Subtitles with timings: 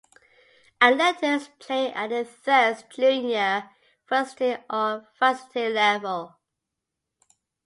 [0.81, 3.69] Athletes play at the thirds, junior
[4.09, 6.39] varsity or varsity level.